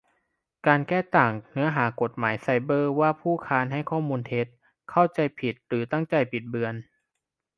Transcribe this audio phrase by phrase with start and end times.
[0.67, 4.47] การแก้ต่างเนื้อหากฎหมายไซเบอร์ว่า ผู้ค้านให้ข้อมูลเท็จ
[4.91, 6.75] เข้าใจผิด หรือตั้งใจบิดเบือน